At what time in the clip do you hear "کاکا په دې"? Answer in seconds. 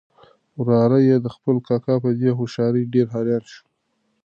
1.67-2.29